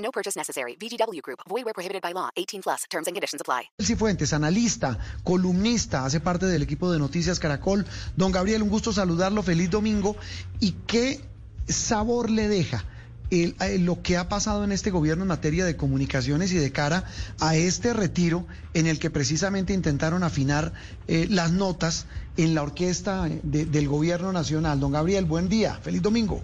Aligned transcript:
No 0.00 0.10
purchase 0.10 0.36
necessary. 0.36 0.76
VGW 0.76 1.20
Group. 1.22 1.40
Void 1.48 1.64
where 1.64 1.74
prohibited 1.74 2.02
by 2.02 2.12
law. 2.12 2.30
18 2.36 2.62
plus. 2.62 2.86
Terms 2.90 3.06
and 3.06 3.14
conditions 3.14 3.40
apply. 3.40 3.70
Cifuentes, 3.78 4.32
analista, 4.32 4.98
columnista, 5.24 6.04
hace 6.04 6.20
parte 6.20 6.46
del 6.46 6.62
equipo 6.62 6.90
de 6.90 6.98
Noticias 6.98 7.38
Caracol. 7.38 7.86
Don 8.16 8.32
Gabriel, 8.32 8.62
un 8.62 8.68
gusto 8.68 8.92
saludarlo. 8.92 9.42
Feliz 9.42 9.70
domingo. 9.70 10.16
¿Y 10.58 10.72
qué 10.86 11.20
sabor 11.68 12.30
le 12.30 12.48
deja? 12.48 12.84
El, 13.30 13.54
eh, 13.60 13.78
lo 13.78 14.02
que 14.02 14.16
ha 14.16 14.28
pasado 14.28 14.64
en 14.64 14.72
este 14.72 14.90
gobierno 14.90 15.22
en 15.22 15.28
materia 15.28 15.64
de 15.64 15.76
comunicaciones 15.76 16.52
y 16.52 16.56
de 16.56 16.72
cara 16.72 17.04
a 17.40 17.56
este 17.56 17.92
retiro 17.92 18.46
en 18.74 18.86
el 18.86 18.98
que 18.98 19.10
precisamente 19.10 19.72
intentaron 19.72 20.22
afinar 20.22 20.72
eh, 21.08 21.26
las 21.30 21.52
notas 21.52 22.06
en 22.36 22.54
la 22.54 22.62
orquesta 22.62 23.28
de, 23.42 23.66
del 23.66 23.88
gobierno 23.88 24.32
nacional. 24.32 24.80
Don 24.80 24.92
Gabriel, 24.92 25.24
buen 25.24 25.48
día, 25.48 25.74
feliz 25.74 26.02
domingo. 26.02 26.42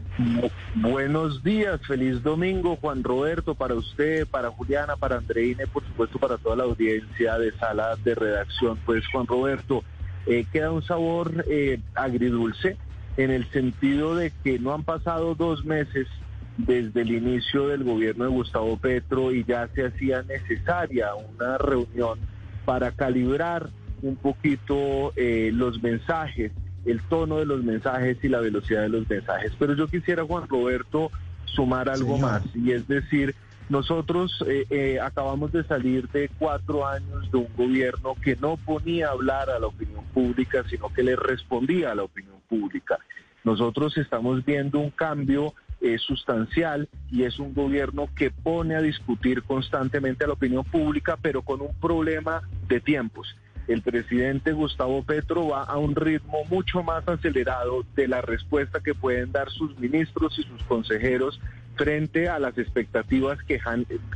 Buenos 0.74 1.42
días, 1.42 1.80
feliz 1.86 2.22
domingo, 2.22 2.76
Juan 2.76 3.02
Roberto, 3.02 3.54
para 3.54 3.74
usted, 3.74 4.26
para 4.26 4.50
Juliana, 4.50 4.96
para 4.96 5.16
Andreine, 5.16 5.66
por 5.66 5.84
supuesto, 5.86 6.18
para 6.18 6.36
toda 6.38 6.56
la 6.56 6.64
audiencia 6.64 7.38
de 7.38 7.52
sala 7.58 7.96
de 8.04 8.14
redacción. 8.14 8.78
Pues, 8.84 9.06
Juan 9.08 9.26
Roberto, 9.26 9.82
eh, 10.26 10.44
queda 10.52 10.72
un 10.72 10.82
sabor 10.82 11.44
eh, 11.48 11.80
agridulce 11.94 12.76
en 13.16 13.30
el 13.30 13.48
sentido 13.50 14.16
de 14.16 14.32
que 14.44 14.58
no 14.58 14.74
han 14.74 14.84
pasado 14.84 15.34
dos 15.34 15.64
meses 15.64 16.06
desde 16.56 17.02
el 17.02 17.10
inicio 17.10 17.68
del 17.68 17.84
gobierno 17.84 18.24
de 18.24 18.30
Gustavo 18.30 18.76
Petro 18.76 19.32
y 19.32 19.44
ya 19.44 19.68
se 19.74 19.86
hacía 19.86 20.22
necesaria 20.22 21.14
una 21.14 21.58
reunión 21.58 22.18
para 22.64 22.92
calibrar 22.92 23.68
un 24.02 24.16
poquito 24.16 25.12
eh, 25.16 25.50
los 25.52 25.82
mensajes, 25.82 26.52
el 26.84 27.00
tono 27.08 27.38
de 27.38 27.46
los 27.46 27.62
mensajes 27.62 28.18
y 28.22 28.28
la 28.28 28.40
velocidad 28.40 28.82
de 28.82 28.88
los 28.88 29.08
mensajes. 29.08 29.52
Pero 29.58 29.74
yo 29.74 29.86
quisiera, 29.88 30.24
Juan 30.24 30.48
Roberto, 30.48 31.10
sumar 31.44 31.88
algo 31.88 32.16
Señor. 32.16 32.30
más, 32.30 32.42
y 32.54 32.72
es 32.72 32.86
decir, 32.88 33.34
nosotros 33.68 34.44
eh, 34.46 34.64
eh, 34.70 35.00
acabamos 35.00 35.50
de 35.52 35.64
salir 35.64 36.08
de 36.10 36.30
cuatro 36.38 36.86
años 36.86 37.30
de 37.32 37.38
un 37.38 37.48
gobierno 37.56 38.14
que 38.22 38.36
no 38.36 38.56
ponía 38.56 39.08
a 39.08 39.12
hablar 39.12 39.50
a 39.50 39.58
la 39.58 39.66
opinión 39.66 40.04
pública, 40.14 40.64
sino 40.68 40.92
que 40.92 41.02
le 41.02 41.16
respondía 41.16 41.90
a 41.90 41.94
la 41.94 42.04
opinión 42.04 42.36
pública. 42.48 42.98
Nosotros 43.42 43.96
estamos 43.96 44.44
viendo 44.44 44.78
un 44.78 44.90
cambio 44.90 45.54
eh, 45.80 45.98
sustancial 45.98 46.88
y 47.10 47.24
es 47.24 47.38
un 47.38 47.54
gobierno 47.54 48.08
que 48.16 48.30
pone 48.30 48.74
a 48.74 48.80
discutir 48.80 49.42
constantemente 49.42 50.24
a 50.24 50.28
la 50.28 50.32
opinión 50.34 50.64
pública, 50.64 51.18
pero 51.20 51.42
con 51.42 51.60
un 51.60 51.74
problema 51.80 52.42
de 52.68 52.80
tiempos. 52.80 53.36
El 53.68 53.82
presidente 53.82 54.52
Gustavo 54.52 55.02
Petro 55.02 55.48
va 55.48 55.64
a 55.64 55.76
un 55.76 55.94
ritmo 55.94 56.44
mucho 56.48 56.82
más 56.82 57.06
acelerado 57.08 57.84
de 57.96 58.06
la 58.06 58.20
respuesta 58.20 58.80
que 58.80 58.94
pueden 58.94 59.32
dar 59.32 59.50
sus 59.50 59.76
ministros 59.78 60.38
y 60.38 60.44
sus 60.44 60.62
consejeros 60.64 61.40
frente 61.74 62.28
a 62.28 62.38
las 62.38 62.56
expectativas 62.58 63.42
que, 63.42 63.60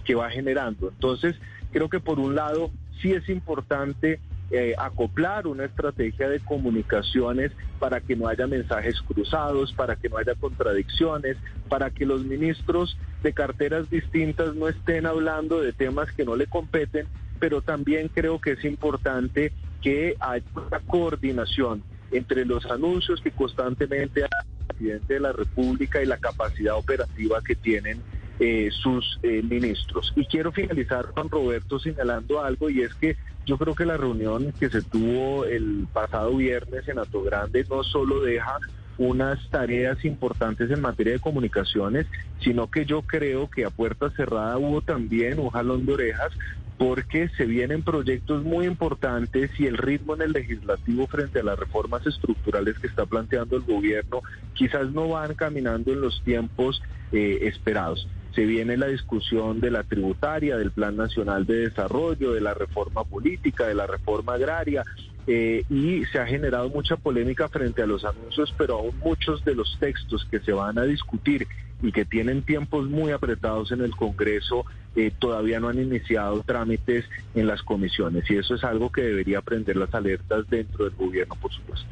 que 0.05 0.15
va 0.15 0.31
generando. 0.31 0.89
Entonces, 0.89 1.37
creo 1.73 1.89
que 1.89 2.01
por 2.01 2.21
un 2.21 2.35
lado 2.35 2.71
sí 3.03 3.13
es 3.13 3.29
importante 3.29 4.21
eh, 4.51 4.75
acoplar 4.79 5.47
una 5.47 5.65
estrategia 5.65 6.29
de 6.29 6.41
comunicaciones 6.41 7.53
para 7.79 8.01
que 8.01 8.17
no 8.17 8.27
haya 8.27 8.47
mensajes 8.47 9.01
cruzados, 9.03 9.73
para 9.73 9.97
que 9.97 10.09
no 10.09 10.17
haya 10.17 10.35
contradicciones, 10.35 11.37
para 11.69 11.91
que 11.91 12.05
los 12.05 12.25
ministros 12.25 12.99
de 13.23 13.33
carteras 13.33 13.89
distintas 13.89 14.55
no 14.57 14.69
estén 14.69 15.07
hablando 15.07 15.61
de 15.61 15.73
temas 15.73 16.11
que 16.13 16.25
no 16.25 16.35
le 16.35 16.47
competen, 16.47 17.07
pero 17.39 17.63
también 17.63 18.09
creo 18.09 18.41
que 18.41 18.53
es 18.53 18.65
importante 18.65 19.53
que 19.81 20.17
haya 20.19 20.45
una 20.55 20.81
coordinación 20.81 21.83
entre 22.11 22.45
los 22.45 22.67
anuncios 22.67 23.21
que 23.21 23.31
constantemente 23.31 24.25
hace 24.25 24.49
el 24.59 24.67
presidente 24.67 25.15
de 25.15 25.21
la 25.21 25.33
República 25.33 26.03
y 26.03 26.07
la 26.07 26.19
capacidad 26.19 26.77
operativa 26.77 27.41
que 27.41 27.55
tienen 27.55 28.03
eh, 28.43 28.71
sus 28.73 29.19
eh, 29.23 29.43
ministros. 29.43 30.13
Y 30.17 30.25
quiero 30.25 30.51
finalizar, 30.51 31.07
Juan 31.13 31.29
Roberto, 31.29 31.79
señalando 31.79 32.43
algo, 32.43 32.71
y 32.71 32.81
es 32.81 32.95
que 32.95 33.17
yo 33.45 33.59
creo 33.59 33.75
que 33.75 33.85
la 33.85 33.99
reunión 33.99 34.55
que 34.59 34.71
se 34.71 34.81
tuvo 34.81 35.45
el 35.45 35.87
pasado 35.93 36.35
viernes 36.37 36.89
en 36.89 36.99
Ato 36.99 37.23
Grande 37.23 37.67
no 37.69 37.85
solo 37.85 38.21
deja 38.21 38.57
unas 38.97 39.39
tareas 39.51 40.03
importantes 40.07 40.71
en 40.71 40.81
materia 40.81 41.13
de 41.13 41.21
comunicaciones, 41.21 42.07
sino 42.41 42.71
que 42.71 42.87
yo 42.87 43.03
creo 43.03 43.51
que 43.51 43.67
a 43.67 43.71
puerta 43.71 44.11
cerrada 44.11 44.57
hubo 44.57 44.81
también 44.81 45.39
un 45.39 45.51
jalón 45.51 45.85
de 45.85 45.93
orejas 45.93 46.33
porque 46.79 47.29
se 47.37 47.45
vienen 47.45 47.83
proyectos 47.83 48.43
muy 48.43 48.65
importantes 48.65 49.51
y 49.61 49.67
el 49.67 49.77
ritmo 49.77 50.15
en 50.15 50.23
el 50.23 50.33
legislativo 50.33 51.07
frente 51.07 51.41
a 51.41 51.43
las 51.43 51.59
reformas 51.59 52.07
estructurales 52.07 52.79
que 52.79 52.87
está 52.87 53.05
planteando 53.05 53.57
el 53.57 53.65
gobierno 53.65 54.23
quizás 54.55 54.91
no 54.93 55.09
van 55.09 55.35
caminando 55.35 55.93
en 55.93 56.01
los 56.01 56.23
tiempos 56.25 56.83
eh, 57.13 57.41
esperados. 57.43 58.09
Se 58.35 58.45
viene 58.45 58.77
la 58.77 58.87
discusión 58.87 59.61
de 59.61 59.71
la 59.71 59.83
tributaria, 59.83 60.57
del 60.57 60.71
Plan 60.71 60.97
Nacional 60.97 61.47
de 61.47 61.69
Desarrollo, 61.69 62.33
de 62.33 62.41
la 62.41 62.55
reforma 62.55 63.05
política, 63.05 63.67
de 63.67 63.75
la 63.75 63.87
reforma 63.87 64.35
agraria, 64.35 64.85
eh, 65.27 65.65
y 65.69 66.05
se 66.07 66.19
ha 66.19 66.27
generado 66.27 66.69
mucha 66.71 66.97
polémica 66.97 67.49
frente 67.49 67.83
a 67.83 67.87
los 67.87 68.05
anuncios, 68.05 68.55
pero 68.57 68.79
aún 68.79 68.99
muchos 68.99 69.45
de 69.45 69.55
los 69.55 69.77
textos 69.79 70.27
que 70.31 70.41
se 70.41 70.53
van 70.53 70.79
a 70.79 70.85
discutir 70.85 71.47
y 71.83 71.93
que 71.93 72.05
tienen 72.05 72.43
tiempos 72.43 72.89
muy 72.89 73.13
apretados 73.13 73.73
en 73.73 73.81
el 73.81 73.95
Congreso 73.95 74.65
eh, 74.97 75.13
todavía 75.17 75.61
no 75.61 75.69
han 75.69 75.81
iniciado 75.81 76.43
trámites 76.43 77.05
en 77.37 77.47
las 77.47 77.63
comisiones 77.63 78.29
y 78.29 78.37
eso 78.37 78.57
es 78.57 78.65
algo 78.65 78.91
que 78.91 79.03
debería 79.03 79.41
prender 79.41 79.77
las 79.77 79.95
alertas 79.95 80.49
dentro 80.51 80.85
del 80.85 80.95
gobierno, 80.97 81.37
por 81.41 81.53
supuesto. 81.53 81.87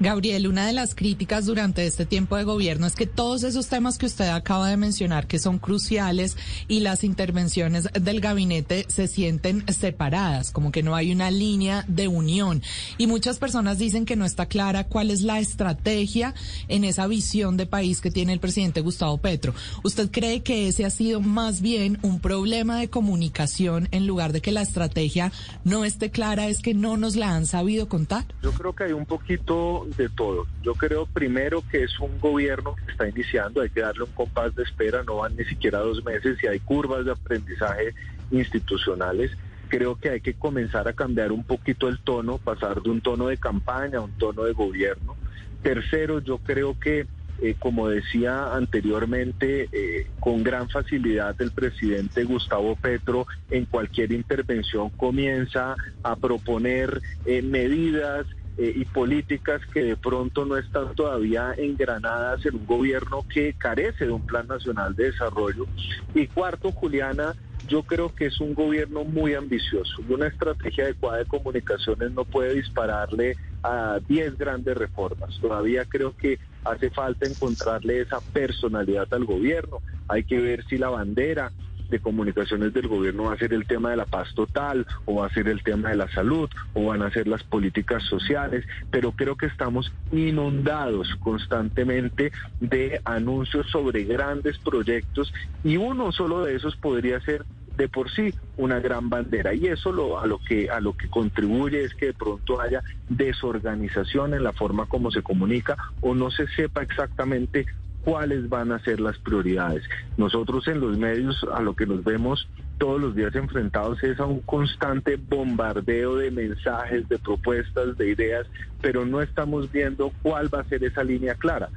Gabriel, 0.00 0.48
una 0.48 0.66
de 0.66 0.72
las 0.72 0.96
críticas 0.96 1.46
durante 1.46 1.86
este 1.86 2.04
tiempo 2.06 2.36
de 2.36 2.42
gobierno 2.42 2.86
es 2.86 2.96
que 2.96 3.06
todos 3.06 3.44
esos 3.44 3.68
temas 3.68 3.98
que 3.98 4.06
usted 4.06 4.28
acaba 4.28 4.68
de 4.68 4.76
mencionar, 4.76 5.28
que 5.28 5.38
son 5.38 5.58
cruciales, 5.58 6.36
y 6.66 6.80
las 6.80 7.04
intervenciones 7.04 7.88
del 7.92 8.20
gabinete 8.20 8.86
se 8.88 9.06
sienten 9.06 9.64
separadas, 9.72 10.50
como 10.50 10.72
que 10.72 10.82
no 10.82 10.96
hay 10.96 11.12
una 11.12 11.30
línea 11.30 11.84
de 11.86 12.08
unión. 12.08 12.62
Y 12.98 13.06
muchas 13.06 13.38
personas 13.38 13.78
dicen 13.78 14.04
que 14.04 14.16
no 14.16 14.24
está 14.24 14.46
clara 14.46 14.84
cuál 14.84 15.10
es 15.10 15.22
la 15.22 15.38
estrategia 15.38 16.34
en 16.66 16.82
esa 16.82 17.06
visión 17.06 17.56
de 17.56 17.66
país 17.66 18.00
que 18.00 18.10
tiene 18.10 18.32
el 18.32 18.40
presidente 18.40 18.80
Gustavo 18.80 19.18
Petro. 19.22 19.54
¿Usted 19.84 20.10
cree 20.10 20.42
que 20.42 20.68
ese 20.68 20.84
ha 20.84 20.90
sido 20.90 21.20
más 21.20 21.62
bien 21.62 21.98
un 22.02 22.20
problema 22.20 22.78
de 22.78 22.90
comunicación 22.90 23.88
en 23.92 24.06
lugar 24.06 24.32
de 24.32 24.42
que 24.42 24.52
la 24.52 24.60
estrategia 24.62 25.32
no 25.64 25.84
esté 25.84 26.10
clara, 26.10 26.48
es 26.48 26.60
que 26.60 26.74
no 26.74 26.96
nos 26.96 27.16
la 27.16 27.34
han 27.34 27.46
sabido 27.46 27.88
contar? 27.88 28.26
Yo 28.42 28.52
creo 28.52 28.74
que 28.74 28.84
hay 28.84 28.92
un 28.92 29.06
poquito 29.06 29.86
de 29.96 30.08
todo. 30.08 30.46
Yo 30.62 30.74
creo 30.74 31.06
primero 31.06 31.62
que 31.70 31.84
es 31.84 31.98
un 32.00 32.20
gobierno 32.20 32.74
que 32.74 32.90
está 32.92 33.08
iniciando, 33.08 33.62
hay 33.62 33.70
que 33.70 33.80
darle 33.80 34.04
un 34.04 34.12
compás 34.12 34.54
de 34.54 34.64
espera, 34.64 35.02
no 35.04 35.16
van 35.16 35.36
ni 35.36 35.44
siquiera 35.44 35.78
dos 35.78 36.04
meses 36.04 36.36
y 36.42 36.46
hay 36.48 36.58
curvas 36.60 37.04
de 37.04 37.12
aprendizaje 37.12 37.94
institucionales. 38.30 39.30
Creo 39.68 39.96
que 39.96 40.10
hay 40.10 40.20
que 40.20 40.34
comenzar 40.34 40.88
a 40.88 40.92
cambiar 40.92 41.32
un 41.32 41.44
poquito 41.44 41.88
el 41.88 41.98
tono, 42.00 42.38
pasar 42.38 42.82
de 42.82 42.90
un 42.90 43.00
tono 43.00 43.28
de 43.28 43.38
campaña 43.38 43.98
a 43.98 44.02
un 44.02 44.12
tono 44.18 44.44
de 44.44 44.52
gobierno. 44.52 45.16
Tercero, 45.62 46.18
yo 46.18 46.38
creo 46.38 46.78
que 46.78 47.06
eh, 47.40 47.56
como 47.58 47.88
decía 47.88 48.54
anteriormente, 48.54 49.68
eh, 49.72 50.06
con 50.20 50.42
gran 50.42 50.68
facilidad 50.68 51.34
el 51.40 51.50
presidente 51.50 52.24
Gustavo 52.24 52.76
Petro 52.76 53.26
en 53.50 53.64
cualquier 53.64 54.12
intervención 54.12 54.90
comienza 54.90 55.74
a 56.02 56.16
proponer 56.16 57.00
eh, 57.24 57.42
medidas 57.42 58.26
y 58.58 58.84
políticas 58.84 59.62
que 59.72 59.82
de 59.82 59.96
pronto 59.96 60.44
no 60.44 60.58
están 60.58 60.94
todavía 60.94 61.54
engranadas 61.56 62.44
en 62.44 62.56
un 62.56 62.66
gobierno 62.66 63.24
que 63.26 63.54
carece 63.54 64.04
de 64.04 64.12
un 64.12 64.26
plan 64.26 64.46
nacional 64.46 64.94
de 64.94 65.04
desarrollo. 65.04 65.66
Y 66.14 66.26
cuarto, 66.26 66.70
Juliana, 66.70 67.34
yo 67.66 67.82
creo 67.82 68.14
que 68.14 68.26
es 68.26 68.40
un 68.40 68.54
gobierno 68.54 69.04
muy 69.04 69.34
ambicioso 69.34 70.02
y 70.06 70.12
una 70.12 70.26
estrategia 70.26 70.84
adecuada 70.84 71.18
de 71.18 71.24
comunicaciones 71.24 72.12
no 72.12 72.24
puede 72.24 72.54
dispararle 72.54 73.36
a 73.62 73.98
10 74.06 74.36
grandes 74.36 74.76
reformas. 74.76 75.38
Todavía 75.40 75.84
creo 75.86 76.14
que 76.16 76.38
hace 76.64 76.90
falta 76.90 77.26
encontrarle 77.26 78.00
esa 78.00 78.20
personalidad 78.20 79.08
al 79.12 79.24
gobierno. 79.24 79.78
Hay 80.08 80.24
que 80.24 80.40
ver 80.40 80.64
si 80.66 80.78
la 80.78 80.88
bandera 80.88 81.52
de 81.92 82.00
comunicaciones 82.00 82.72
del 82.72 82.88
gobierno 82.88 83.24
va 83.24 83.34
a 83.34 83.38
ser 83.38 83.52
el 83.52 83.66
tema 83.66 83.90
de 83.90 83.98
la 83.98 84.06
paz 84.06 84.34
total 84.34 84.86
o 85.04 85.16
va 85.16 85.26
a 85.26 85.30
ser 85.30 85.46
el 85.48 85.62
tema 85.62 85.90
de 85.90 85.96
la 85.96 86.08
salud 86.08 86.48
o 86.72 86.86
van 86.86 87.02
a 87.02 87.10
ser 87.10 87.28
las 87.28 87.44
políticas 87.44 88.02
sociales, 88.04 88.64
pero 88.90 89.12
creo 89.12 89.36
que 89.36 89.46
estamos 89.46 89.92
inundados 90.10 91.14
constantemente 91.20 92.32
de 92.60 93.00
anuncios 93.04 93.66
sobre 93.70 94.04
grandes 94.04 94.58
proyectos 94.58 95.32
y 95.62 95.76
uno 95.76 96.12
solo 96.12 96.44
de 96.44 96.56
esos 96.56 96.76
podría 96.76 97.20
ser 97.20 97.44
de 97.76 97.88
por 97.88 98.10
sí 98.10 98.34
una 98.56 98.80
gran 98.80 99.08
bandera 99.08 99.54
y 99.54 99.66
eso 99.66 99.92
lo, 99.92 100.20
a 100.20 100.26
lo 100.26 100.38
que 100.38 100.70
a 100.70 100.80
lo 100.80 100.96
que 100.96 101.08
contribuye 101.08 101.84
es 101.84 101.94
que 101.94 102.06
de 102.06 102.12
pronto 102.12 102.60
haya 102.60 102.82
desorganización 103.08 104.34
en 104.34 104.44
la 104.44 104.52
forma 104.52 104.86
como 104.86 105.10
se 105.10 105.22
comunica 105.22 105.76
o 106.00 106.14
no 106.14 106.30
se 106.30 106.46
sepa 106.48 106.82
exactamente 106.82 107.66
cuáles 108.04 108.48
van 108.48 108.72
a 108.72 108.80
ser 108.80 109.00
las 109.00 109.18
prioridades. 109.18 109.84
Nosotros 110.16 110.66
en 110.68 110.80
los 110.80 110.98
medios 110.98 111.44
a 111.54 111.62
lo 111.62 111.74
que 111.74 111.86
nos 111.86 112.04
vemos 112.04 112.48
todos 112.78 113.00
los 113.00 113.14
días 113.14 113.34
enfrentados 113.36 114.02
es 114.02 114.18
a 114.18 114.26
un 114.26 114.40
constante 114.40 115.16
bombardeo 115.16 116.16
de 116.16 116.30
mensajes, 116.30 117.08
de 117.08 117.18
propuestas, 117.18 117.96
de 117.96 118.10
ideas, 118.10 118.46
pero 118.80 119.06
no 119.06 119.22
estamos 119.22 119.70
viendo 119.70 120.12
cuál 120.22 120.52
va 120.52 120.60
a 120.60 120.64
ser 120.64 120.82
esa 120.82 121.04
línea 121.04 121.34
clara. 121.34 121.68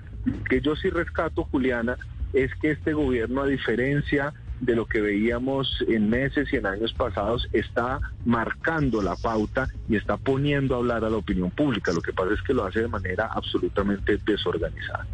Que 0.49 0.61
yo 0.61 0.75
sí 0.75 0.89
rescato, 0.89 1.43
Juliana, 1.43 1.97
es 2.33 2.53
que 2.55 2.71
este 2.71 2.93
gobierno, 2.93 3.43
a 3.43 3.47
diferencia 3.47 4.33
de 4.59 4.75
lo 4.75 4.85
que 4.85 5.01
veíamos 5.01 5.83
en 5.87 6.09
meses 6.09 6.51
y 6.51 6.57
en 6.57 6.65
años 6.65 6.93
pasados, 6.93 7.47
está 7.51 7.99
marcando 8.25 9.01
la 9.01 9.15
pauta 9.15 9.67
y 9.87 9.95
está 9.95 10.17
poniendo 10.17 10.75
a 10.75 10.77
hablar 10.77 11.03
a 11.03 11.09
la 11.09 11.17
opinión 11.17 11.51
pública. 11.51 11.91
Lo 11.91 12.01
que 12.01 12.13
pasa 12.13 12.33
es 12.33 12.41
que 12.41 12.53
lo 12.53 12.65
hace 12.65 12.81
de 12.81 12.87
manera 12.87 13.29
absolutamente 13.33 14.17
desorganizada. 14.25 15.05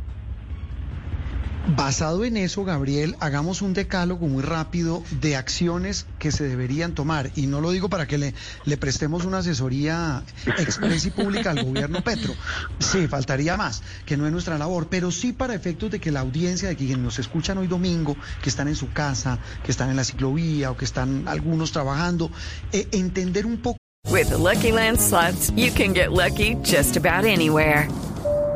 Basado 1.68 2.26
en 2.26 2.38
eso, 2.38 2.64
Gabriel, 2.64 3.16
hagamos 3.20 3.62
un 3.62 3.74
decálogo 3.74 4.28
muy 4.28 4.42
rápido 4.42 5.04
de 5.22 5.36
acciones 5.36 6.08
que 6.18 6.32
se 6.32 6.48
deberían 6.48 6.96
tomar. 6.96 7.32
Y 7.36 7.46
no 7.46 7.62
lo 7.62 7.70
digo 7.70 7.88
para 7.88 8.08
que 8.08 8.18
le, 8.18 8.78
prestemos 8.78 9.26
una 9.26 9.40
asesoría 9.40 10.24
expresa 10.58 11.08
y 11.08 11.12
pública 11.12 11.52
al 11.52 11.64
gobierno 11.64 12.02
Petro. 12.04 12.34
Sí, 12.80 13.08
faltaría 13.08 13.58
más, 13.58 13.84
que 14.08 14.18
no 14.18 14.26
es 14.26 14.32
nuestra 14.32 14.58
labor, 14.58 14.88
pero 14.90 15.12
sí 15.12 15.34
para 15.34 15.54
efectos 15.54 15.92
de 15.92 16.00
que 16.00 16.12
la 16.12 16.22
audiencia 16.22 16.68
de 16.68 16.76
quienes 16.76 16.98
nos 16.98 17.20
escuchan 17.20 17.60
hoy 17.60 17.68
domingo, 17.68 18.18
que 18.42 18.50
están 18.50 18.68
en 18.68 18.76
su 18.76 18.92
casa, 18.92 19.38
que 19.64 19.72
están 19.72 19.92
en 19.92 19.98
la 19.98 20.04
ciclovía 20.04 20.72
o 20.72 20.78
que 20.78 20.86
están 20.86 21.28
algunos 21.28 21.72
trabajando, 21.72 22.32
eh, 22.72 22.88
entender 22.92 23.46
un 23.46 23.58
poco. 23.58 23.78
With 24.10 24.32
Lucky 24.32 24.72
Land 24.72 25.00
slots, 25.00 25.52
you 25.56 25.72
can 25.72 25.94
get 25.94 26.12
lucky 26.12 26.56
just 26.64 26.98
about 26.98 27.24
anywhere. 27.26 27.88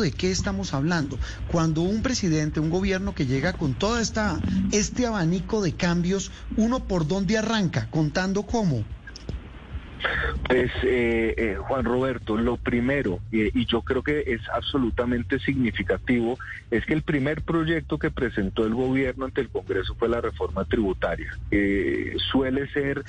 De 0.00 0.12
qué 0.12 0.30
estamos 0.30 0.74
hablando. 0.74 1.18
Cuando 1.50 1.82
un 1.82 2.02
presidente, 2.02 2.60
un 2.60 2.70
gobierno 2.70 3.14
que 3.14 3.26
llega 3.26 3.52
con 3.52 3.74
todo 3.74 3.98
esta, 3.98 4.40
este 4.72 5.06
abanico 5.06 5.62
de 5.62 5.72
cambios, 5.72 6.30
uno 6.56 6.84
por 6.84 7.06
dónde 7.06 7.38
arranca, 7.38 7.88
contando 7.90 8.44
cómo. 8.44 8.84
Pues 10.48 10.70
eh, 10.82 11.34
eh, 11.36 11.56
Juan 11.58 11.84
Roberto, 11.84 12.36
lo 12.36 12.56
primero, 12.56 13.20
eh, 13.32 13.50
y 13.54 13.64
yo 13.64 13.82
creo 13.82 14.02
que 14.02 14.24
es 14.26 14.42
absolutamente 14.52 15.38
significativo, 15.38 16.38
es 16.70 16.84
que 16.84 16.92
el 16.92 17.02
primer 17.02 17.42
proyecto 17.42 17.98
que 17.98 18.10
presentó 18.10 18.66
el 18.66 18.74
gobierno 18.74 19.24
ante 19.24 19.40
el 19.40 19.48
Congreso 19.48 19.94
fue 19.94 20.08
la 20.08 20.20
reforma 20.20 20.64
tributaria. 20.64 21.38
suele 22.30 22.68
ser 22.72 23.04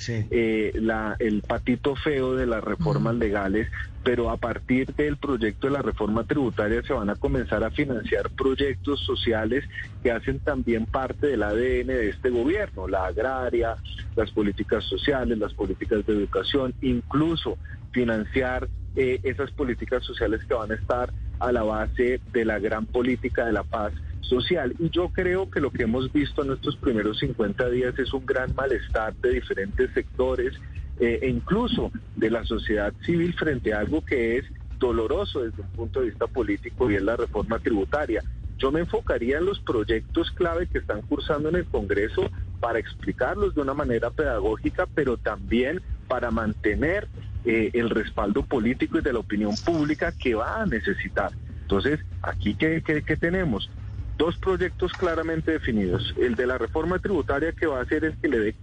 la, 0.80 1.16
el 1.18 1.42
patito 1.42 1.94
feo 1.96 2.34
de 2.34 2.46
las 2.46 2.64
reformas 2.64 3.16
legales, 3.16 3.68
pero 4.06 4.30
a 4.30 4.36
partir 4.36 4.94
del 4.94 5.16
proyecto 5.16 5.66
de 5.66 5.72
la 5.72 5.82
reforma 5.82 6.22
tributaria 6.22 6.80
se 6.80 6.92
van 6.92 7.10
a 7.10 7.16
comenzar 7.16 7.64
a 7.64 7.72
financiar 7.72 8.30
proyectos 8.30 9.00
sociales 9.00 9.64
que 10.00 10.12
hacen 10.12 10.38
también 10.38 10.86
parte 10.86 11.26
del 11.26 11.42
ADN 11.42 11.88
de 11.88 12.10
este 12.10 12.30
gobierno, 12.30 12.86
la 12.86 13.06
agraria, 13.06 13.74
las 14.14 14.30
políticas 14.30 14.84
sociales, 14.84 15.36
las 15.38 15.54
políticas 15.54 16.06
de 16.06 16.12
educación, 16.12 16.72
incluso 16.82 17.58
financiar 17.90 18.68
eh, 18.94 19.18
esas 19.24 19.50
políticas 19.50 20.04
sociales 20.04 20.40
que 20.46 20.54
van 20.54 20.70
a 20.70 20.76
estar 20.76 21.12
a 21.40 21.50
la 21.50 21.64
base 21.64 22.20
de 22.32 22.44
la 22.44 22.60
gran 22.60 22.86
política 22.86 23.44
de 23.44 23.54
la 23.54 23.64
paz 23.64 23.92
social. 24.20 24.72
Y 24.78 24.88
yo 24.90 25.08
creo 25.08 25.50
que 25.50 25.58
lo 25.58 25.72
que 25.72 25.82
hemos 25.82 26.12
visto 26.12 26.44
en 26.44 26.52
estos 26.52 26.76
primeros 26.76 27.18
50 27.18 27.68
días 27.70 27.98
es 27.98 28.12
un 28.14 28.24
gran 28.24 28.54
malestar 28.54 29.16
de 29.16 29.32
diferentes 29.32 29.90
sectores 29.94 30.54
eh, 30.98 31.18
e 31.22 31.28
incluso 31.28 31.90
de 32.14 32.30
la 32.30 32.44
sociedad 32.44 32.92
civil 33.04 33.34
frente 33.34 33.72
a 33.72 33.80
algo 33.80 34.04
que 34.04 34.38
es 34.38 34.46
doloroso 34.78 35.42
desde 35.42 35.62
un 35.62 35.68
punto 35.68 36.00
de 36.00 36.06
vista 36.06 36.26
político 36.26 36.90
y 36.90 36.96
es 36.96 37.02
la 37.02 37.16
reforma 37.16 37.58
tributaria. 37.58 38.22
Yo 38.58 38.72
me 38.72 38.80
enfocaría 38.80 39.38
en 39.38 39.44
los 39.44 39.60
proyectos 39.60 40.30
clave 40.30 40.66
que 40.66 40.78
están 40.78 41.02
cursando 41.02 41.50
en 41.50 41.56
el 41.56 41.66
Congreso 41.66 42.30
para 42.60 42.78
explicarlos 42.78 43.54
de 43.54 43.60
una 43.60 43.74
manera 43.74 44.10
pedagógica, 44.10 44.86
pero 44.94 45.18
también 45.18 45.82
para 46.08 46.30
mantener 46.30 47.08
eh, 47.44 47.70
el 47.74 47.90
respaldo 47.90 48.42
político 48.42 48.98
y 48.98 49.02
de 49.02 49.12
la 49.12 49.18
opinión 49.18 49.54
pública 49.64 50.12
que 50.12 50.34
va 50.34 50.62
a 50.62 50.66
necesitar. 50.66 51.32
Entonces, 51.62 52.00
aquí, 52.22 52.54
¿qué, 52.54 52.82
qué 52.82 53.16
tenemos? 53.16 53.68
Dos 54.16 54.38
proyectos 54.38 54.92
claramente 54.92 55.50
definidos. 55.50 56.14
El 56.16 56.34
de 56.34 56.46
la 56.46 56.56
reforma 56.56 56.98
tributaria 56.98 57.52
que 57.52 57.66
va 57.66 57.82
a 57.82 57.84
ser 57.84 58.04
el 58.04 58.16
que 58.16 58.28
le 58.28 58.38
dé 58.38 58.54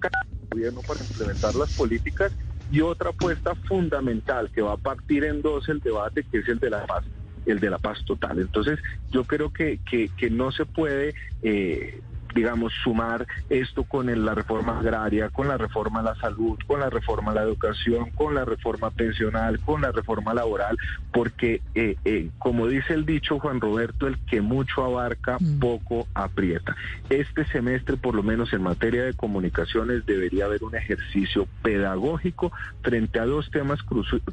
gobierno 0.54 0.82
para 0.82 1.02
implementar 1.02 1.56
las 1.56 1.74
políticas 1.74 2.32
y 2.72 2.82
otra 2.82 3.10
apuesta 3.10 3.56
fundamental 3.56 4.50
que 4.52 4.62
va 4.62 4.74
a 4.74 4.78
partir 4.78 5.26
en 5.26 5.42
dos 5.42 5.68
el 5.70 5.80
debate, 5.80 6.24
que 6.24 6.40
es 6.40 6.48
el 6.48 6.60
de 6.60 6.70
la 6.70 6.86
paz 6.86 7.04
el 7.46 7.60
de 7.60 7.70
la 7.70 7.78
paz 7.78 8.04
total. 8.06 8.40
Entonces, 8.40 8.80
yo 9.12 9.26
creo 9.26 9.50
que, 9.50 9.80
que, 9.80 10.30
no 10.30 10.52
se 10.52 10.66
puede 10.66 11.14
eh, 11.42 12.00
digamos, 12.34 12.74
sumar 12.84 13.28
esto 13.50 13.84
con 13.84 14.08
la 14.26 14.36
reforma 14.36 14.80
agraria, 14.80 15.30
con 15.30 15.48
la 15.48 15.58
reforma 15.58 16.00
a 16.00 16.04
la 16.04 16.16
salud, 16.16 16.58
con 16.68 16.80
la 16.80 16.90
reforma 16.90 17.32
a 17.32 17.36
la 17.36 17.44
educación, 17.44 18.10
con 18.12 18.36
la 18.36 18.46
reforma 18.46 18.92
pensional, 18.92 19.60
con 19.60 19.82
la 19.82 19.92
reforma 19.92 20.34
laboral, 20.34 20.78
porque, 21.12 21.62
eh, 21.76 21.96
eh, 22.06 22.30
como 22.40 22.68
dice 22.68 22.94
el 22.94 23.06
dicho 23.06 23.40
Juan 23.40 23.62
Roberto, 23.62 24.08
el 24.08 24.18
que 24.26 24.42
mucho 24.42 24.84
abarca, 24.84 25.38
mm. 25.40 25.60
poco 25.60 26.08
aprieta. 26.14 26.76
Este 27.10 27.46
semestre, 27.46 27.98
por 27.98 28.16
lo 28.16 28.24
menos 28.24 28.54
en 28.54 28.64
materia 28.64 29.04
de 29.04 29.14
comunicaciones, 29.14 30.06
debería 30.06 30.46
haber 30.46 30.64
un 30.64 30.76
ejercicio 30.76 31.48
pedagógico 31.62 32.52
frente 32.82 33.20
a 33.20 33.26
dos 33.26 33.50
temas 33.52 33.80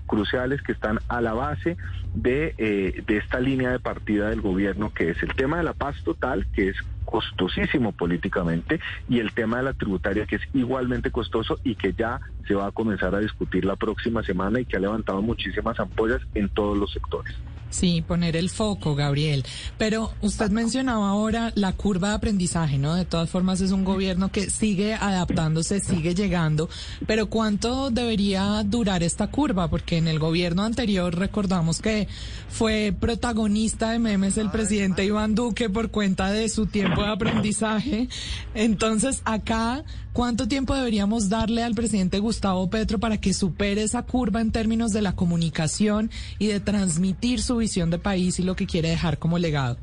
cruciales 0.07 0.63
que 0.63 0.73
están 0.73 0.99
a 1.09 1.21
la 1.21 1.35
base 1.35 1.77
de, 2.15 2.55
eh, 2.59 3.03
de 3.07 3.17
esta 3.17 3.41
línea 3.41 3.71
de 3.71 3.79
partida 3.79 4.31
del 4.31 4.41
gobierno, 4.41 4.93
que 4.93 5.11
es 5.11 5.23
el 5.23 5.35
tema 5.35 5.59
de 5.59 5.65
la 5.65 5.75
paz 5.75 5.97
total, 6.05 6.47
que 6.55 6.69
es 6.71 6.77
costosísimo 7.11 7.93
políticamente 7.93 8.81
y 9.09 9.19
el 9.19 9.33
tema 9.33 9.59
de 9.59 9.65
la 9.65 9.75
tributaria 9.75 10.27
que 10.27 10.37
es 10.37 10.43
igualmente 10.53 11.11
costoso 11.11 11.59
y 11.65 11.75
que 11.75 11.93
ya 11.93 12.21
se 12.47 12.55
va 12.55 12.67
a 12.67 12.73
comenzar 12.73 13.15
a 13.15 13.21
discutir 13.21 13.65
la 13.65 13.77
próxima 13.77 14.23
semana 14.23 14.61
y 14.61 14.65
que 14.65 14.77
ha 14.77 14.81
levantado 14.81 15.21
muchísimas 15.21 15.79
ampollas 15.81 16.21
en 16.35 16.49
todos 16.49 16.79
los 16.79 16.93
sectores. 16.93 17.35
Sí, 17.71 18.03
poner 18.07 18.37
el 18.37 18.51
foco, 18.51 18.97
Gabriel. 18.97 19.45
Pero 19.79 20.13
usted 20.21 20.51
mencionaba 20.51 21.09
ahora 21.09 21.53
la 21.55 21.73
curva 21.73 22.09
de 22.09 22.15
aprendizaje, 22.15 22.79
¿no? 22.79 22.95
De 22.97 23.05
todas 23.05 23.31
formas 23.31 23.61
es 23.61 23.71
un 23.71 23.85
gobierno 23.85 24.31
que 24.33 24.51
sigue 24.51 24.95
adaptándose, 24.95 25.79
sigue 25.79 26.15
llegando. 26.15 26.69
Pero 27.07 27.31
¿cuánto 27.31 27.91
debería 27.91 28.63
durar 28.65 29.05
esta 29.05 29.29
curva? 29.29 29.71
Porque 29.71 29.99
en 29.99 30.09
el 30.09 30.19
gobierno 30.19 30.65
anterior 30.65 31.15
recordamos 31.15 31.81
que 31.81 32.09
fue 32.49 32.93
protagonista 32.99 33.93
de 33.93 34.01
memes 34.01 34.37
el 34.37 34.51
presidente 34.51 35.05
Iván 35.05 35.37
Duque 35.37 35.71
por 35.71 35.91
cuenta 35.91 36.33
de 36.33 36.49
su 36.49 36.67
tiempo 36.67 37.03
de 37.03 37.09
aprendizaje. 37.09 38.09
Entonces, 38.55 39.23
acá, 39.25 39.85
¿cuánto 40.13 40.49
tiempo 40.49 40.75
deberíamos 40.75 41.29
darle 41.29 41.63
al 41.63 41.75
presidente 41.75 42.19
Gustavo 42.19 42.69
Petro 42.69 42.99
para 42.99 43.19
que 43.19 43.33
supere 43.33 43.85
esa 43.85 44.03
curva 44.03 44.41
en 44.41 44.51
términos 44.51 44.93
de 44.93 45.03
la 45.03 45.15
comunicación 45.15 46.11
y 46.41 46.49
de 46.49 46.59
transmitir 46.59 47.41
su 47.41 47.60
visión 47.61 47.91
de 47.91 47.99
país 47.99 48.41
y 48.41 48.43
lo 48.43 48.57
que 48.57 48.67
quiere 48.67 48.89
dejar 48.89 49.19
como 49.19 49.39
legado? 49.39 49.79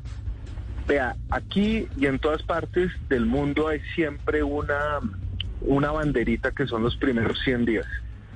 Vea, 0.88 1.16
aquí 1.28 1.86
y 1.98 2.06
en 2.06 2.18
todas 2.18 2.42
partes 2.42 2.90
del 3.10 3.26
mundo 3.26 3.68
hay 3.68 3.80
siempre 3.94 4.42
una, 4.42 5.00
una 5.60 5.90
banderita 5.90 6.52
que 6.52 6.66
son 6.66 6.82
los 6.82 6.96
primeros 6.96 7.38
100 7.44 7.64
días. 7.66 7.86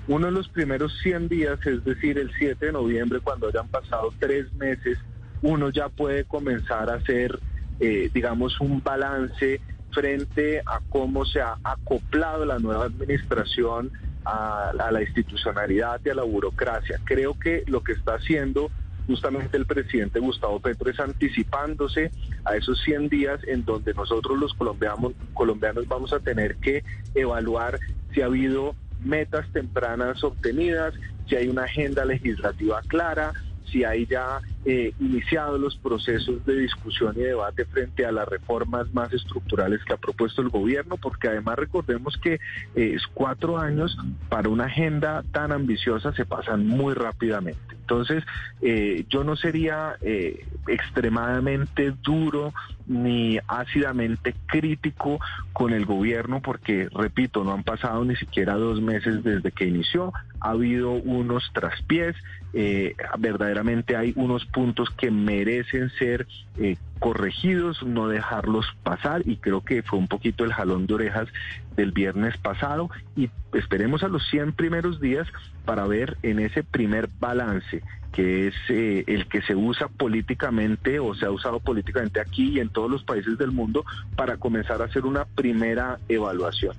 Uno 0.07 0.27
de 0.27 0.33
los 0.33 0.49
primeros 0.49 0.93
100 1.03 1.29
días, 1.29 1.59
es 1.67 1.83
decir, 1.83 2.19
el 2.19 2.31
7 2.39 2.67
de 2.67 2.73
noviembre, 2.73 3.21
cuando 3.21 3.49
hayan 3.49 3.69
pasado 3.69 4.13
tres 4.19 4.53
meses, 4.55 4.99
uno 5.41 5.71
ya 5.71 5.89
puede 5.89 6.25
comenzar 6.25 6.91
a 6.91 6.95
hacer, 6.95 7.39
eh, 7.81 8.11
digamos, 8.13 8.61
un 8.61 8.83
balance 8.83 9.61
frente 9.91 10.61
a 10.67 10.81
cómo 10.91 11.25
se 11.25 11.41
ha 11.41 11.57
acoplado 11.65 12.45
la 12.45 12.59
nueva 12.59 12.85
administración 12.85 13.91
a, 14.25 14.73
a 14.79 14.93
la 14.93 15.01
institucionalidad 15.01 16.01
y 16.05 16.11
a 16.11 16.15
la 16.15 16.23
burocracia. 16.25 17.01
Creo 17.05 17.39
que 17.39 17.65
lo 17.67 17.83
que 17.83 17.93
está 17.93 18.17
haciendo 18.17 18.71
justamente 19.07 19.57
el 19.57 19.67
presidente 19.67 20.21
Gustavo 20.21 20.61
Petro 20.61 20.91
es 20.91 20.99
anticipándose 21.01 22.11
a 22.45 22.57
esos 22.57 22.81
100 22.83 23.09
días 23.09 23.41
en 23.47 23.65
donde 23.65 23.95
nosotros 23.95 24.39
los 24.39 24.55
colombianos, 24.55 25.13
colombianos 25.35 25.87
vamos 25.89 26.13
a 26.13 26.21
tener 26.21 26.57
que 26.57 26.85
evaluar 27.15 27.79
si 28.13 28.23
ha 28.23 28.27
habido 28.27 28.75
metas 29.05 29.47
tempranas 29.53 30.23
obtenidas, 30.23 30.95
si 31.29 31.37
hay 31.37 31.49
una 31.49 31.65
agenda 31.65 32.05
legislativa 32.05 32.81
clara, 32.83 33.33
si 33.71 33.85
hay 33.85 34.07
ya 34.07 34.41
eh, 34.65 34.93
iniciado 35.01 35.59
los 35.59 35.77
procesos 35.77 36.45
de 36.47 36.57
discusión 36.57 37.15
y 37.17 37.21
debate 37.21 37.65
frente 37.65 38.07
a 38.07 38.13
las 38.13 38.29
reformas 38.29 38.93
más 38.95 39.13
estructurales 39.13 39.85
que 39.85 39.93
ha 39.93 39.97
propuesto 39.97 40.43
el 40.43 40.51
gobierno, 40.51 40.97
porque 40.97 41.29
además 41.29 41.57
recordemos 41.57 42.17
que 42.17 42.41
eh, 42.75 42.97
cuatro 43.15 43.59
años 43.59 43.97
para 44.29 44.49
una 44.49 44.65
agenda 44.65 45.25
tan 45.33 45.53
ambiciosa 45.53 46.13
se 46.13 46.25
pasan 46.25 46.67
muy 46.67 46.95
rápidamente. 46.95 47.73
Entonces, 47.83 48.25
eh, 48.63 49.05
yo 49.11 49.25
no 49.25 49.37
sería 49.37 49.97
eh, 50.01 50.47
extremadamente 50.67 51.93
duro 52.03 52.55
ni 52.87 53.39
ácidamente 53.49 54.35
crítico 54.47 55.19
con 55.53 55.73
el 55.73 55.85
gobierno 55.85 56.41
porque, 56.41 56.89
repito, 56.93 57.45
no 57.45 57.53
han 57.53 57.65
pasado 57.65 58.05
ni 58.05 58.17
siquiera 58.17 58.55
dos 58.55 58.81
meses 58.81 59.23
desde 59.25 59.51
que 59.51 59.67
inició. 59.67 60.13
Ha 60.41 60.51
habido 60.51 60.93
unos 60.93 61.51
traspiés, 61.53 62.17
eh, 62.55 62.95
verdaderamente 63.19 63.97
hay 63.97 64.13
unos 64.17 64.47
puntos 64.53 64.91
que 64.91 65.11
merecen 65.11 65.91
ser 65.91 66.27
eh, 66.59 66.77
corregidos, 66.99 67.83
no 67.83 68.09
dejarlos 68.09 68.67
pasar 68.83 69.23
y 69.25 69.37
creo 69.37 69.63
que 69.63 69.83
fue 69.83 69.99
un 69.99 70.09
poquito 70.09 70.45
el 70.45 70.53
jalón 70.53 70.87
de 70.87 70.95
orejas 70.95 71.29
del 71.77 71.93
viernes 71.93 72.37
pasado 72.37 72.91
y 73.17 73.31
esperemos 73.55 74.03
a 74.03 74.09
los 74.09 74.29
100 74.29 74.53
primeros 74.53 75.01
días 75.01 75.27
para 75.65 75.87
ver 75.87 76.17
en 76.23 76.39
ese 76.39 76.63
primer 76.63 77.09
balance 77.19 77.83
que 78.13 78.49
es 78.49 78.55
eh, 78.69 79.05
el 79.07 79.27
que 79.27 79.41
se 79.43 79.57
usa 79.57 79.89
políticamente 79.89 81.01
o 81.01 81.15
se 81.15 81.25
ha 81.25 81.31
usado 81.31 81.61
políticamente 81.61 82.21
aquí 82.21 82.51
y 82.51 82.61
en 82.61 82.69
todos 82.69 82.91
los 82.91 83.03
países 83.03 83.39
del 83.39 83.51
mundo 83.51 83.85
para 84.15 84.37
comenzar 84.37 84.83
a 84.83 84.85
hacer 84.85 85.07
una 85.07 85.25
primera 85.25 85.99
evaluación. 86.09 86.77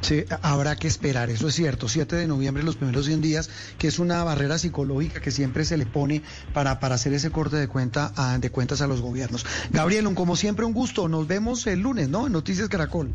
Sí, 0.00 0.24
habrá 0.42 0.76
que 0.76 0.86
esperar, 0.86 1.30
eso 1.30 1.48
es 1.48 1.54
cierto. 1.54 1.88
7 1.88 2.16
de 2.16 2.26
noviembre, 2.26 2.62
los 2.62 2.76
primeros 2.76 3.06
100 3.06 3.20
días, 3.20 3.50
que 3.78 3.88
es 3.88 3.98
una 3.98 4.22
barrera 4.24 4.58
psicológica 4.58 5.20
que 5.20 5.30
siempre 5.30 5.64
se 5.64 5.76
le 5.76 5.86
pone 5.86 6.22
para, 6.52 6.80
para 6.80 6.96
hacer 6.96 7.12
ese 7.14 7.30
corte 7.30 7.56
de, 7.56 7.68
cuenta 7.68 8.12
a, 8.16 8.38
de 8.38 8.50
cuentas 8.50 8.82
a 8.82 8.86
los 8.86 9.00
gobiernos. 9.00 9.46
Gabriel, 9.70 10.12
como 10.14 10.36
siempre, 10.36 10.64
un 10.64 10.72
gusto. 10.72 11.08
Nos 11.08 11.26
vemos 11.26 11.66
el 11.66 11.80
lunes, 11.80 12.08
¿no? 12.08 12.26
En 12.26 12.32
Noticias 12.32 12.68
Caracol. 12.68 13.10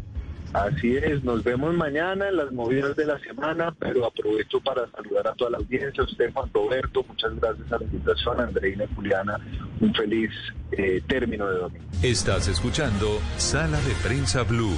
Así 0.54 0.96
es, 0.96 1.24
nos 1.24 1.44
vemos 1.44 1.76
mañana 1.76 2.30
en 2.30 2.38
las 2.38 2.52
movidas 2.52 2.96
de 2.96 3.06
la 3.06 3.20
semana, 3.20 3.76
pero 3.78 4.06
aprovecho 4.06 4.60
para 4.62 4.90
saludar 4.92 5.28
a 5.28 5.34
toda 5.34 5.52
la 5.52 5.58
audiencia, 5.58 6.02
a 6.02 6.06
usted 6.06 6.32
Juan 6.34 6.50
Roberto, 6.54 7.04
muchas 7.08 7.36
gracias 7.36 7.72
a 7.72 7.78
la 7.78 7.84
invitación, 7.84 8.40
Andreina 8.40 8.86
y 8.86 8.96
Juliana, 8.96 9.40
un 9.82 9.94
feliz 9.94 10.32
eh, 10.72 11.02
término 11.08 11.48
de 11.48 11.60
domingo. 11.60 11.86
Estás 12.02 12.48
escuchando 12.48 13.20
Sala 13.38 13.80
de 13.82 13.94
Prensa 14.04 14.44
Blue. 14.44 14.78